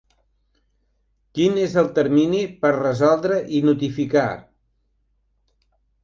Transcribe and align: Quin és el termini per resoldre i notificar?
Quin 1.39 1.57
és 1.63 1.75
el 1.81 1.89
termini 1.99 2.39
per 2.63 2.71
resoldre 2.77 3.37
i 3.59 3.61
notificar? 3.67 4.23